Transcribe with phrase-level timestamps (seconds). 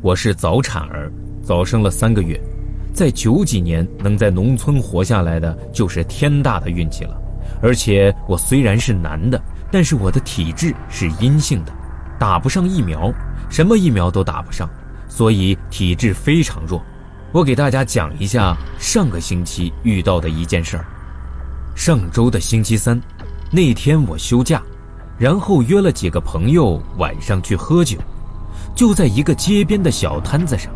[0.00, 1.10] 我是早产儿，
[1.42, 2.40] 早生了三个月，
[2.94, 7.20] 在九几年能在农村活下来的就是天大的运气了。
[7.60, 9.42] 而且我虽然是男的，
[9.72, 11.72] 但是我的体质是阴性的，
[12.16, 13.12] 打不上疫苗，
[13.50, 14.70] 什么疫苗都打不上，
[15.08, 16.80] 所以体质非常弱。
[17.32, 20.84] 我给大家讲一下上个星期遇到的一件事儿。
[21.74, 23.00] 上周的星期三，
[23.50, 24.62] 那天我休假，
[25.18, 27.98] 然后约了几个朋友晚上去喝酒。
[28.78, 30.72] 就在一个街边的小摊子上，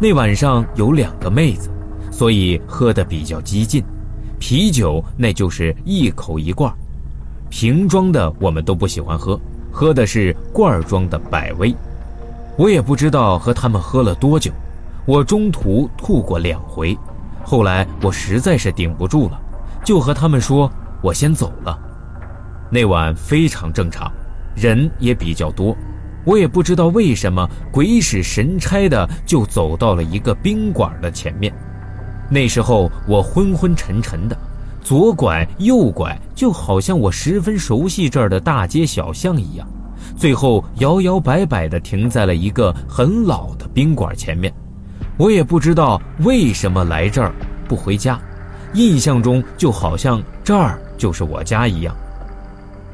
[0.00, 1.68] 那晚上有两个妹子，
[2.10, 3.84] 所以喝得比较激进。
[4.38, 6.72] 啤酒那就是一口一罐，
[7.50, 9.38] 瓶装的我们都不喜欢喝，
[9.70, 11.76] 喝的是罐装的百威。
[12.56, 14.50] 我也不知道和他们喝了多久，
[15.04, 16.96] 我中途吐过两回，
[17.44, 19.38] 后来我实在是顶不住了，
[19.84, 21.78] 就和他们说我先走了。
[22.70, 24.10] 那晚非常正常，
[24.56, 25.76] 人也比较多。
[26.24, 31.52] 我也不知道为什么鬼使神差的就走到了一个宾馆的前面。
[32.30, 34.36] 那时候我昏昏沉沉的，
[34.82, 39.66] 左拐右拐，就好像我十分熟悉这儿的大街小巷一样。
[40.16, 44.52] 最后摇摇摆摆地停在了一个很老的宾馆前面。
[45.16, 47.32] 我也不知道为什么来这儿
[47.68, 48.18] 不回家，
[48.74, 51.94] 印象中就好像这儿就是我家一样。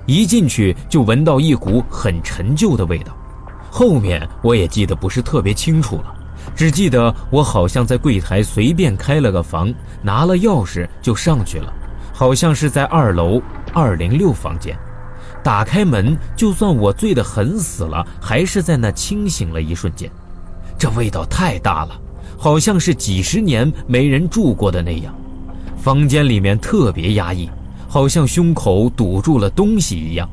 [0.07, 3.17] 一进去就闻到一股很陈旧的味道，
[3.71, 6.15] 后面我也记得不是特别清楚了，
[6.55, 11.73] 只记得我好像在柜台随便开了个房，拿了钥匙就上去了，
[12.13, 14.77] 好像是在二楼二零六房间。
[15.43, 20.11] 打开门，就算我醉得很死了，还是在那清醒了一瞬间。
[20.79, 22.01] 这味道太大了，
[22.37, 25.15] 好像是几十年没人住过的那样。
[25.77, 27.49] 房间里面特别压抑。
[27.89, 30.29] 好像胸口堵住了东西一样，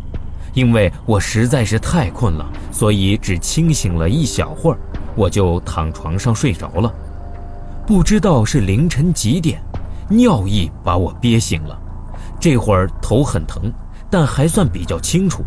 [0.54, 4.78] 因为我实在是太困了，所以只清醒了一小会儿，
[5.16, 6.94] 我就躺床上睡着了。
[7.86, 9.62] 不知道是凌晨几点，
[10.10, 11.78] 尿意把我憋醒了。
[12.40, 13.72] 这会儿头很疼，
[14.10, 15.44] 但还算比较清楚。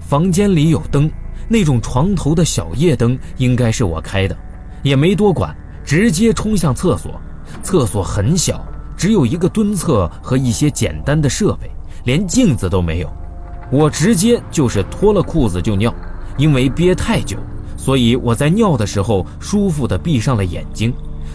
[0.00, 1.10] 房间里有灯，
[1.48, 4.36] 那种床头的小夜灯应该是我开的，
[4.82, 5.54] 也没多管，
[5.84, 7.20] 直接冲向厕所。
[7.62, 8.64] 厕所很小。
[9.02, 11.68] 只有一个蹲厕和一些简单的设备，
[12.04, 13.12] 连镜子都没有。
[13.68, 15.92] 我直接就是脱了裤子就尿，
[16.38, 17.36] 因为憋太久，
[17.76, 20.94] 所以我在尿的时候舒服地闭上了眼睛。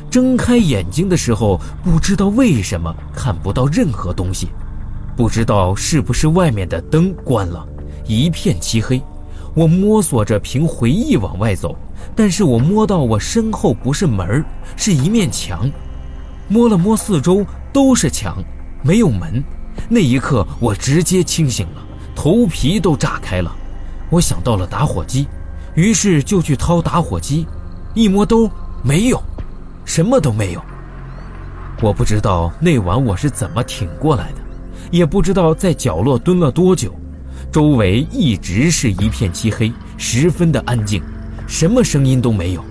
[0.09, 4.47] 睁开眼睛的时候，不知道为什么看不到任何东西，
[5.17, 7.67] 不知道是不是外面的灯关了，
[8.05, 9.01] 一片漆黑。
[9.53, 11.75] 我摸索着凭回忆往外走，
[12.15, 14.41] 但是我摸到我身后不是门
[14.77, 15.69] 是一面墙。
[16.47, 18.43] 摸了摸四周，都是墙，
[18.81, 19.43] 没有门。
[19.89, 21.83] 那一刻，我直接清醒了，
[22.15, 23.55] 头皮都炸开了。
[24.09, 25.27] 我想到了打火机，
[25.75, 27.45] 于是就去掏打火机。
[27.93, 28.49] 一摸兜，
[28.83, 29.21] 没有，
[29.85, 30.61] 什么都没有。
[31.81, 34.37] 我不知道那晚我是怎么挺过来的，
[34.89, 36.93] 也不知道在角落蹲了多久。
[37.51, 41.01] 周围一直是一片漆黑，十分的安静，
[41.47, 42.63] 什么声音都没有。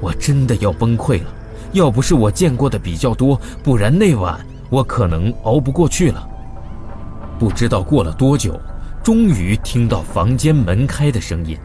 [0.00, 1.34] 我真的要崩溃了。
[1.72, 4.38] 要不是我见过的比较多，不然那晚
[4.70, 6.28] 我可能熬不过去了。
[7.38, 8.60] 不知道过了多久，
[9.02, 11.56] 终于听到房间门开的声音，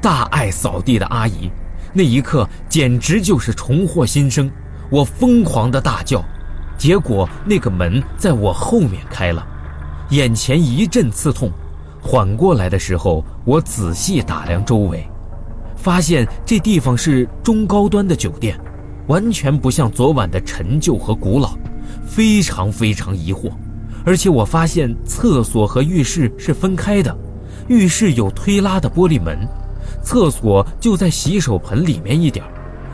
[0.00, 1.50] 大爱扫地的阿姨。
[1.92, 4.50] 那一刻简直就是重获新生，
[4.90, 6.20] 我疯狂的大叫，
[6.76, 9.46] 结果那个门在我后面开了，
[10.10, 11.48] 眼前一阵刺痛，
[12.02, 15.06] 缓过来的时候，我仔细打量周围，
[15.76, 18.58] 发现这地方是中高端的酒店。
[19.06, 21.56] 完全不像昨晚的陈旧和古老，
[22.06, 23.50] 非常非常疑惑。
[24.04, 27.16] 而且我发现厕所和浴室是分开的，
[27.68, 29.38] 浴室有推拉的玻璃门，
[30.02, 32.44] 厕所就在洗手盆里面一点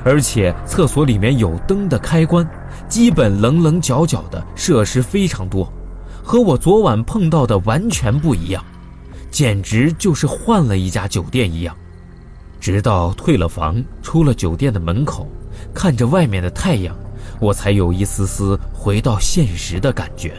[0.04, 2.48] 而且厕所里面有灯的开关，
[2.88, 5.70] 基本棱棱角角的设施非常多，
[6.22, 8.64] 和我昨晚碰到的完全不一样，
[9.30, 11.76] 简直就是换了一家酒店一样。
[12.60, 15.28] 直到退了房，出了酒店的门口。
[15.74, 16.96] 看着外面的太阳，
[17.40, 20.34] 我才有一丝丝回到现实的感觉。